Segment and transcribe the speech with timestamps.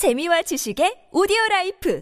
[0.00, 2.00] 재미와 지식의 오디오 life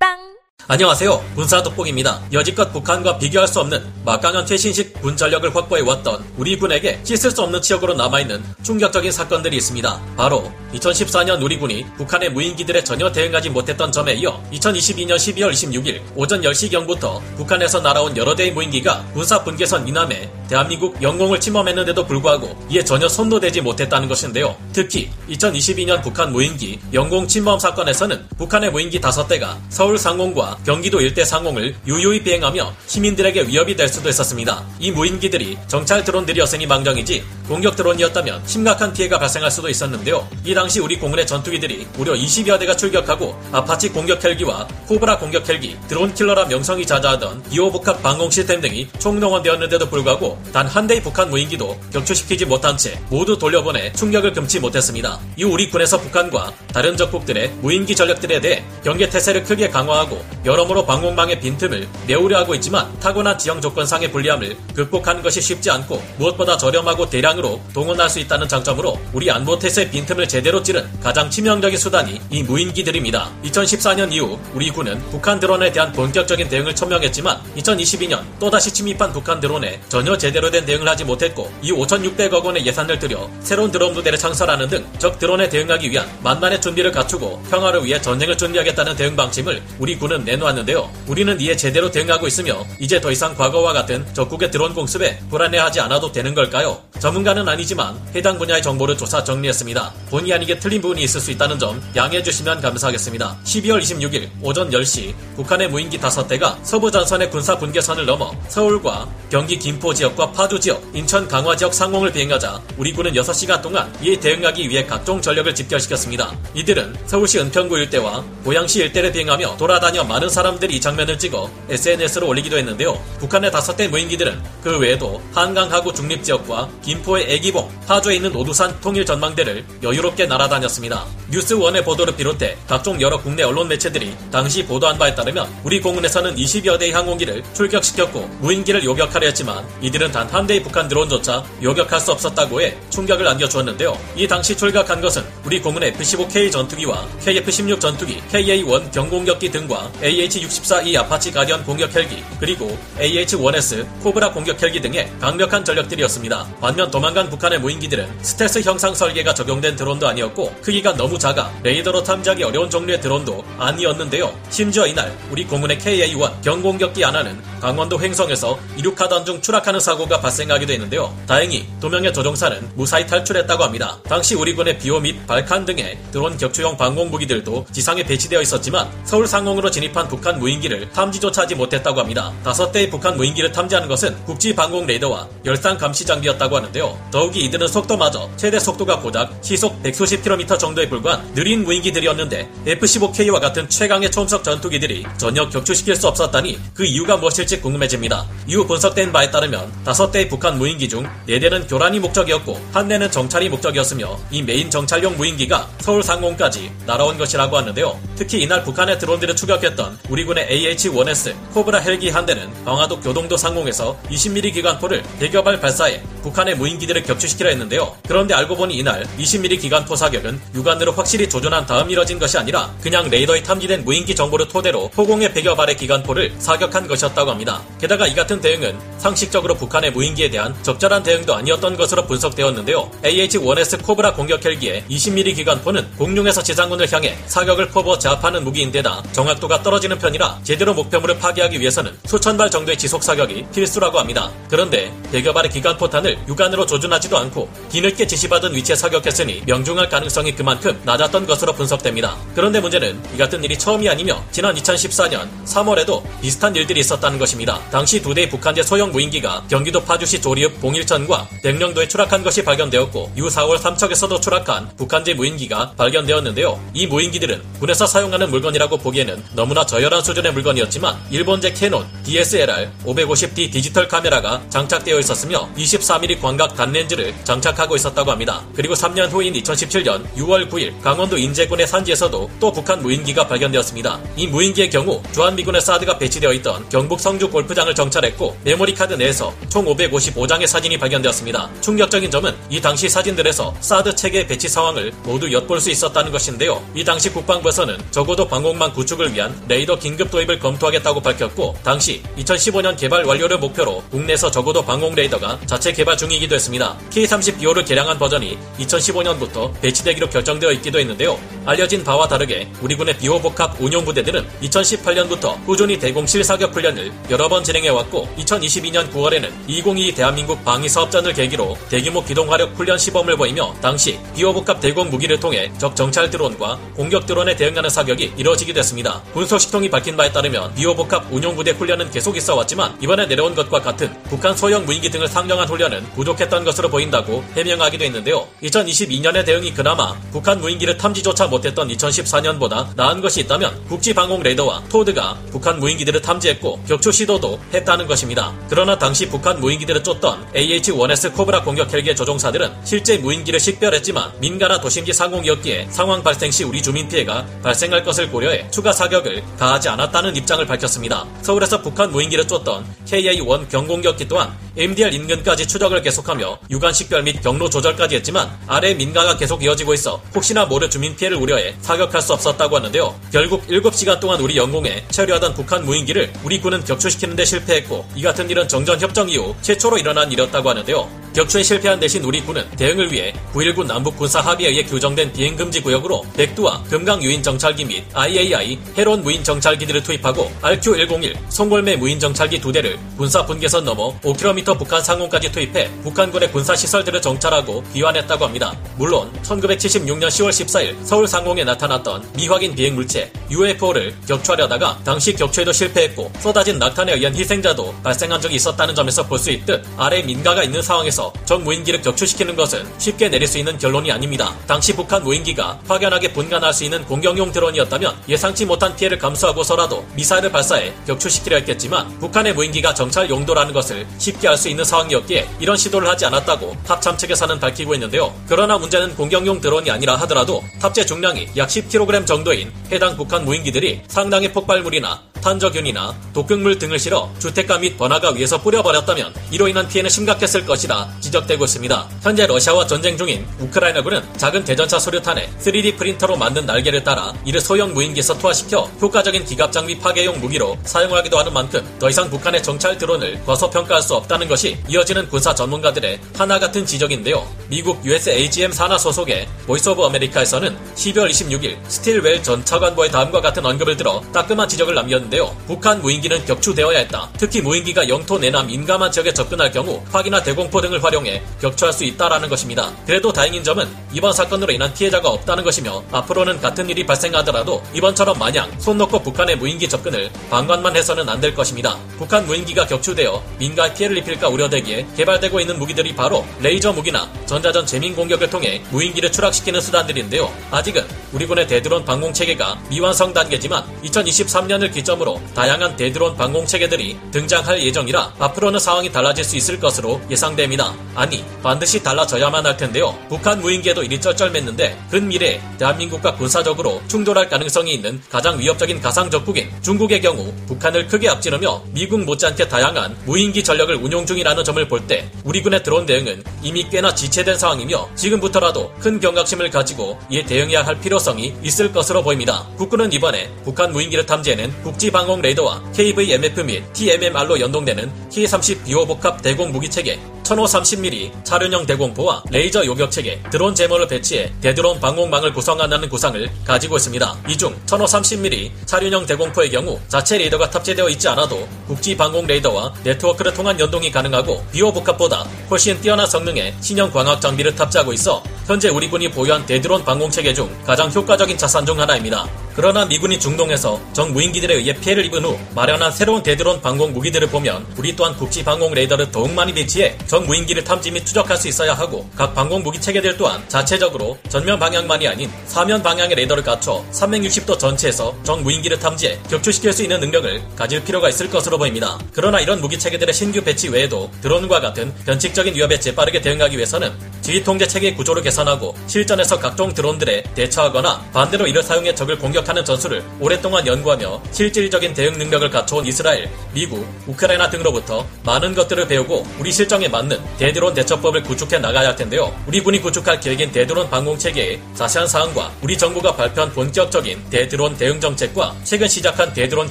[0.00, 1.22] 팟빵 안녕하세요.
[1.34, 2.22] 군사 돋보기입니다.
[2.32, 7.60] 여지껏 북한과 비교할 수 없는 막강한 최신식 군 전력을 확보해왔던 우리 군에게 씻을 수 없는
[7.60, 10.14] 치욕으로 남아있는 충격적인 사건들이 있습니다.
[10.16, 16.42] 바로 2014년 우리 군이 북한의 무인기들에 전혀 대응하지 못했던 점에 이어 2022년 12월 26일 오전
[16.42, 23.08] 10시경부터 북한에서 날아온 여러 대의 무인기가 군사 분계선 이남에 대한민국 영공을 침범했는데도 불구하고 이에 전혀
[23.08, 24.56] 손도 대지 못했다는 것인데요.
[24.72, 31.76] 특히 2022년 북한 무인기 영공 침범 사건에서는 북한의 무인기 5대가 서울 상공과 경기도 일대 상공을
[31.86, 34.64] 유유히 비행하며 시민들에게 위협이 될 수도 있었습니다.
[34.78, 40.26] 이 무인기들이 정찰 드론들이었으니 망정이지 공격 드론이었다면 심각한 피해가 발생할 수도 있었는데요.
[40.44, 45.76] 이 당시 우리 공군의 전투기들이 무려 20여 대가 출격하고 아파치 공격 헬기와 코브라 공격 헬기,
[45.86, 51.30] 드론 킬러라 명성이 자자하던 비호 복합 방공 시스템 등이 총동원되었는데도 불구하고 단 한 대의 북한
[51.30, 55.20] 무인기도 격추시키지 못한 채 모두 돌려보내 충격을 금치 못했습니다.
[55.36, 61.40] 이후 우리 군에서 북한과 다른 적국들의 무인기 전력들에 대해 경계 태세를 크게 강화하고 여러모로 방공망의
[61.40, 67.60] 빈틈을 메우려 하고 있지만 타고난 지형 조건상의 불리함을 극복하는 것이 쉽지 않고 무엇보다 저렴하고 대량으로
[67.72, 73.30] 동원할 수 있다는 장점으로 우리 안보 태세의 빈틈을 제대로 찌른 가장 치명적인 수단이 이 무인기들입니다.
[73.44, 79.80] 2014년 이후 우리 군은 북한 드론에 대한 본격적인 대응을 천명했지만 2022년 또다시 침입한 북한 드론에
[79.88, 84.68] 전혀 제대로 된 대응을 하지 못했고 이후 5,600억 원의 예산을 들여 새로운 드론 부대를 창설하는
[84.68, 89.96] 등 적 드론에 대응하기 위한 만만의 준비를 갖추고 평화를 위해 전쟁을 준비하겠다는 대응 방침을 우리
[89.96, 90.90] 군은 내놓았는데요.
[91.06, 96.10] 우리는 이에 제대로 대응하고 있으며 이제 더 이상 과거와 같은 적국의 드론 공습에 불안해하지 않아도
[96.10, 96.82] 되는 걸까요?
[96.98, 99.92] 전문가는 아니지만 해당 분야의 정보를 조사 정리했습니다.
[100.10, 103.38] 본의 아니게 틀린 부분이 있을 수 있다는 점 양해해 주시면 감사하겠습니다.
[103.44, 109.92] 12월 26일 오전 10시 북한의 무인기 5대가 서부 전선의 군사 분계선을 넘어 서울과 경기 김포
[109.92, 114.86] 지역과 파주 지역, 인천 강화 지역 상공을 비행하자 우리 군은 6시간 동안 이에 대응하기 위해
[114.86, 116.34] 각종 전력을 집결시켰습니다.
[116.54, 122.56] 이들은 서울시 은평구 일대와 고양시 일대를 비행하며 돌아다녀 많은 사람들이 이 장면을 찍어 SNS로 올리기도
[122.56, 122.98] 했는데요.
[123.18, 129.64] 북한의 5대 무인기들은 그 외에도 한강하구 중립 지역과 김포의 애기봉, 파주에 있는 오두산 통일 전망대를
[129.82, 131.04] 여유롭게 날아다녔습니다.
[131.30, 136.78] 뉴스원의 보도를 비롯해 각종 여러 국내 언론 매체들이 당시 보도한 바에 따르면 우리 공군에서는 20여
[136.78, 142.60] 대의 항공기를 출격시켰고 무인기를 요격 했지만 이들은 단 한 대의 북한 드론조차 요격할 수 없었다고
[142.60, 143.98] 해 충격을 안겨주었는데요.
[144.14, 151.32] 이 당시 출격한 것은 우리 공군의 F-15K 전투기와 KF-16 전투기, KA-1 경공격기 등과 AH-64E 아파치
[151.32, 156.46] 가디언 공격 헬기, 그리고 AH-1S 코브라 공격 헬기 등의 강력한 전력들이었습니다.
[156.60, 162.44] 반면 도망간 북한의 무인기들은 스텔스 형상 설계가 적용된 드론도 아니었고 크기가 너무 작아 레이더로 탐지하기
[162.44, 164.32] 어려운 종류의 드론도 아니었는데요.
[164.50, 170.72] 심지어 이날 우리 공군의 KA-1 경공격기 하나는 강원도 횡성에서 이륙 하던 중 추락하는 사고가 발생하기도
[170.72, 171.16] 했는데요.
[171.26, 173.98] 다행히 두 명의 조종사는 무사히 탈출했다고 합니다.
[174.04, 179.26] 당시 우리 군의 비호 및 발칸 등의 드론 격추용 방공 무기들도 지상에 배치되어 있었지만 서울
[179.26, 182.32] 상공으로 진입한 북한 무인기를 탐지조차 하지 못했다고 합니다.
[182.44, 186.98] 다섯 대의 북한 무인기를 탐지하는 것은 국지 방공 레이더와 열상 감시 장비였다고 하는데요.
[187.10, 194.10] 더욱이 이들은 속도마저 최대 속도가 고작 시속 150km 정도에 불과한 느린 무인기들이었는데 F-15K와 같은 최강의
[194.10, 198.26] 초음속 전투기들이 전혀 격추시킬 수 없었다니 그 이유가 무엇일지 궁금해집니다.
[198.46, 203.08] 이후 분석 된 바에 따르면 다섯 대의 북한 무인기 중네 대는 교란이 목적이었고 한 대는
[203.12, 207.96] 정찰이 목적이었으며 이 메인 정찰용 무인기가 서울 상공까지 날아온 것이라고 하는데요.
[208.16, 214.54] 특히 이날 북한의 드론들을 추격했던 우리군의 AH-1S 코브라 헬기 한 대는 강화도 교동도 상공에서 20mm
[214.54, 217.96] 기관포를 100여 발 발사해 북한의 무인기들을 격추시키려 했는데요.
[218.08, 223.08] 그런데 알고 보니 이날 20mm 기관포 사격은 육안으로 확실히 조준한 다음 이뤄진 것이 아니라 그냥
[223.08, 227.62] 레이더에 탐지된 무인기 정보를 토대로 허공에 100여 발의 기관포를 사격한 것이었다고 합니다.
[227.80, 232.90] 게다가 이 같은 대응은 상식적으로 북한의 무인기에 대한 적절한 대응도 아니었던 것으로 분석되었는데요.
[233.04, 239.98] AH-1S 코브라 공격 헬기의 20mm 기관포는 공중에서 지상군을 향해 사격을 퍼부어 제압하는 무기인데다 정확도가 떨어지는
[239.98, 244.30] 편이라 제대로 목표물을 파괴하기 위해서는 수천 발 정도의 지속 사격이 필수라고 합니다.
[244.48, 251.26] 그런데 100여 발의 기관포탄을 육안으로 조준하지도 않고 뒤늦게 지시받은 위치에 사격했으니 명중할 가능성이 그만큼 낮았던
[251.26, 252.16] 것으로 분석됩니다.
[252.34, 257.60] 그런데 문제는 이 같은 일이 처음이 아니며 지난 2014년 3월에도 비슷한 일들이 있었다는 것입니다.
[257.70, 263.28] 당시 두 대의 북한제 소형 무인기가 경기도 파주시 조리읍 봉일천과 백령도에 추락한 것이 발견되었고 이후
[263.28, 266.60] 4월 삼척에서도 추락한 북한제 무인기가 발견되었는데요.
[266.74, 273.88] 이 무인기들은 군에서 사용하는 물건이라고 보기에는 너무나 저열한 수준의 물건이었지만 일본제 캐논 DSLR 550D 디지털
[273.88, 278.44] 카메라가 장착되어 있었으며 24mm 광각 단렌즈를 장착하고 있었다고 합니다.
[278.54, 284.00] 그리고 3년 후인 2017년 6월 9일 강원도 인제군의 산지에서도 또 북한 무인기가 발견되었습니다.
[284.16, 289.34] 이 무인기의 경우 주한미군의 사드가 배치되어 있던 경북 성주 골프장을 정찰했고 메모리 메모리 카드 내에서
[289.48, 291.50] 총 555장의 사진이 발견되었습니다.
[291.60, 296.62] 충격적인 점은 이 당시 사진들에서 사드 체계 배치 상황을 모두 엿볼 수 있었다는 것인데요.
[296.74, 303.04] 이 당시 국방부에서는 저고도 방공망 구축을 위한 레이더 긴급 도입을 검토하겠다고 밝혔고 당시 2015년 개발
[303.04, 306.76] 완료를 목표로 국내에서 저고도 방공 레이더가 자체 개발 중이기도 했습니다.
[306.90, 311.18] K30 비호를 개량한 버전이 2015년부터 배치되기로 결정되어 있기도 했는데요.
[311.46, 317.28] 알려진 바와 다르게 우리 군의 비호 복합 운용 부대들은 2018년부터 꾸준히 대공 실사격 훈련을 여러
[317.28, 318.08] 번 진행해왔고
[318.58, 324.90] 2022년 9월에는 2022 대한민국 방위사업전을 계기로 대규모 기동화력 훈련 시범을 보이며 당시 비호 복합 대공
[324.90, 329.02] 무기를 통해 적 정찰 드론과 공격 드론에 대응하는 사격이 이뤄지기도 했습니다.
[329.12, 333.60] 군소식통이 밝힌 바에 따르면 비호 복합 운용 부대 훈련은 계속 있어 왔지만 이번에 내려온 것과
[333.60, 338.26] 같은 북한 소형 무인기 등을 상정한 훈련은 부족했던 것으로 보인다고 해명하기도 했는데요.
[338.42, 345.58] 2022년의 대응이 그나마 북한 무인기를 탐지조차 못했던 2014년보다 나은 것이 있다면 국지방공 레이더와 TOD가 북한
[345.58, 348.32] 무인기들을 탐지했고 격추 시도도 했다는 것입니다.
[348.48, 354.92] 그러나 당시 북한 무인기들을 쫓던 AH-1S 코브라 공격 헬기의 조종사들은 실제 무인기를 식별했지만 민가나 도심지
[354.92, 360.44] 상공이었기에 상황 발생 시 우리 주민 피해가 발생할 것을 고려해 추가 사격을 가하지 않았다는 입장을
[360.46, 361.06] 밝혔습니다.
[361.22, 367.48] 서울에서 북한 무인기를 쫓던 KA-1 경공격기 또한 MDR 인근까지 추적을 계속하며 유관 식별 및 경로
[367.48, 372.56] 조절까지 했지만 아래 민가가 계속 이어지고 있어 혹시나 모를 주민 피해를 우려해 사격할 수 없었다고
[372.56, 372.98] 하는데요.
[373.12, 378.28] 결국 7시간 동안 우리 영공에 체류하던 북한 무인기를 우리 군은 격추시키는 데 실패했고 이 같은
[378.28, 380.88] 일은 정전 협정 이후 최초로 일어난 일이었다고 하는데요.
[381.14, 386.04] 격추에 실패한 대신 우리 군은 대응을 위해 9.19 남북 군사 합의에 의해 규정된 비행금지 구역으로
[386.16, 392.52] 백두와 금강 유인 정찰기 및 IAI 해론 무인 정찰기들을 투입하고 RQ-101 송골매 무인 정찰기 두
[392.52, 398.56] 대를 군사 분계선 넘어 5km 북한 상공까지 투입해 북한군의 군사 시설들을 정찰하고 귀환했다고 합니다.
[398.76, 406.10] 물론 1976년 10월 14일 서울 상공에 나타났던 미확인 비행 물체 UFO를 격추하려다가 당시 격추에도 실패했고
[406.20, 410.97] 쏟아진 낙탄에 의한 희생자도 발생한 적이 있었다는 점에서 볼 수 있듯 아래 민가가 있는 상황에서
[411.24, 414.34] 적 무인기를 격추시키는 것은 쉽게 내릴 수 있는 결론이 아닙니다.
[414.46, 420.72] 당시 북한 무인기가 확연하게 분간할 수 있는 공격용 드론이었다면 예상치 못한 피해를 감수하고서라도 미사일을 발사해
[420.86, 426.06] 격추시키려 했겠지만 북한의 무인기가 정찰 용도라는 것을 쉽게 알 수 있는 상황이었기에 이런 시도를 하지
[426.06, 428.14] 않았다고 탑참 측에서는 밝히고 있는데요.
[428.28, 434.32] 그러나 문제는 공격용 드론이 아니라 하더라도 탑재 중량이 약 10kg 정도인 해당 북한 무인기들이 상당히
[434.32, 440.88] 폭발물이나 탄저균이나 독극물 등을 실어 주택가 및 번화가 위에서 뿌려버렸다면 이로 인한 피해는 심각했을 것이라
[441.00, 441.88] 지적되고 있습니다.
[442.02, 447.74] 현재 러시아와 전쟁 중인 우크라이나군은 작은 대전차 수류탄에 3D 프린터로 만든 날개를 따라 이를 소형
[447.74, 453.24] 무인기에서 투하시켜 효과적인 기갑 장비 파괴용 무기로 사용하기도 하는 만큼 더 이상 북한의 정찰 드론을
[453.24, 457.26] 과소평가할 수 없다는 것이 이어지는 군사 전문가들의 하나 같은 지적인데요.
[457.48, 463.76] 미국 USAGM 산하 소속의 Voice of America에서는 12월 26일 스틸웰 전 차관보의 다음과 같은 언급을
[463.76, 465.34] 들어 따끔한 지적을 남겼는데 있는데요.
[465.46, 467.08] 북한 무인기는 격추되어야 했다.
[467.18, 472.28] 특히 무인기가 영토 내나 민감한 지역에 접근할 경우 화기나 대공포 등을 활용해 격추할 수 있다라는
[472.28, 472.72] 것입니다.
[472.86, 478.50] 그래도 다행인 점은 이번 사건으로 인한 피해자가 없다는 것이며 앞으로는 같은 일이 발생하더라도 이번처럼 마냥
[478.58, 481.76] 손 놓고 북한의 무인기 접근을 방관만 해서는 안 될 것입니다.
[481.96, 487.96] 북한 무인기가 격추되어 민가에 피해를 입힐까 우려되기에 개발되고 있는 무기들이 바로 레이저 무기나 전자전 jamming
[487.96, 490.32] 공격을 통해 무인기를 추락시키는 수단들인데요.
[490.52, 494.97] 아직은 우리 군의 대드론 방공 체계가 미완성 단계지만 2023년을 기점으로
[495.34, 500.74] 다양한 대드론 방공 체계들이 등장할 예정이라 앞으로는 상황이 달라질 수 있을 것으로 예상됩니다.
[500.94, 502.98] 아니 반드시 달라져야만 할 텐데요.
[503.08, 510.00] 북한 무인기에도 일이 쩔쩔맸는데 근미래 대한민국과 군사적으로 충돌할 가능성이 있는 가장 위협적인 가상 적국인 중국의
[510.00, 515.42] 경우 북한을 크게 앞지르며 미국 못지않게 다양한 무인기 전력을 운용 중이라는 점을 볼 때 우리
[515.42, 521.34] 군의 드론 대응은 이미 꽤나 지체된 상황이며 지금부터라도 큰 경각심을 가지고 이에 대응해야 할 필요성이
[521.42, 522.46] 있을 것으로 보입니다.
[522.56, 529.52] 국군은 이번에 북한 무인기를 탐지해낸 국지 방공 레이더와 KVMF 및 TMMR로 연동되는 T-30BO 복합 대공
[529.52, 536.28] 무기 체계 1530mm 차륜형 대공포와 레이저 요격 체계, 드론 jammer를 배치해 대드론 방공망을 구성한다는 구상을
[536.44, 537.16] 가지고 있습니다.
[537.28, 543.32] 이 중 1530mm 차륜형 대공포의 경우 자체 레이더가 탑재되어 있지 않아도 국지 방공 레이더와 네트워크를
[543.32, 548.88] 통한 연동이 가능하고 비호 복합보다 훨씬 뛰어난 성능의 신형 광학 장비를 탑재하고 있어 현재 우리
[548.90, 552.26] 군이 보유한 대드론 방공 체계 중 가장 효과적인 자산 중 하나입니다.
[552.58, 557.64] 그러나 미군이 중동에서 적 무인기들에 의해 피해를 입은 후 마련한 새로운 대드론 방공 무기들을 보면
[557.76, 561.72] 우리 또한 국지 방공 레이더를 더욱 많이 배치해 적 무인기를 탐지 및 추적할 수 있어야
[561.72, 567.60] 하고 각 방공 무기 체계들 또한 자체적으로 전면 방향만이 아닌 사면 방향의 레이더를 갖춰 360도
[567.60, 571.96] 전체에서 적 무인기를 탐지해 격추시킬 수 있는 능력을 가질 필요가 있을 것으로 보입니다.
[572.12, 577.44] 그러나 이런 무기 체계들의 신규 배치 외에도 드론과 같은 변칙적인 위협에 재빠르게 대응하기 위해서는 지휘
[577.44, 583.04] 통제 체계 구조를 개선하고 실전에서 각종 드론들에 대처하거나 반대로 이를 사용해 적을 공격 공격하는 전술을
[583.20, 589.88] 오랫동안 연구하며 실질적인 대응 능력을 갖춰온 이스라엘, 미국, 우크라이나 등으로부터 많은 것들을 배우고 우리 실정에
[589.88, 592.34] 맞는 대드론 대처법을 구축해 나가야 할 텐데요.
[592.46, 598.00] 우리 군이 구축할 계획인 대드론 방공 체계의 자세한 사항과 우리 정부가 발표한 본격적인 대드론 대응
[598.00, 599.70] 정책과 최근 시작한 대드론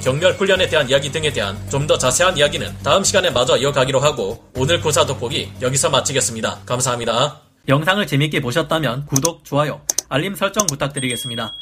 [0.00, 4.44] 경멸 훈련에 대한 이야기 등에 대한 좀 더 자세한 이야기는 다음 시간에 마저 이어가기로 하고
[4.54, 6.58] 오늘 군사 돋보기 여기서 마치겠습니다.
[6.66, 7.40] 감사합니다.
[7.66, 9.80] 영상을 재밌게 보셨다면 구독, 좋아요,
[10.10, 11.54] 알림 설정 부탁드리겠습니다.